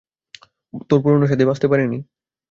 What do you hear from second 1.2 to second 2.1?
সাথী বাচতে পারে নি।